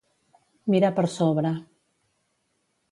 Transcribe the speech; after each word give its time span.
Mirar 0.75 0.91
per 1.01 1.05
sobre. 1.17 1.53